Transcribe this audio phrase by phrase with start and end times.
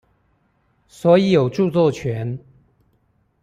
[0.87, 2.39] 所以有著作權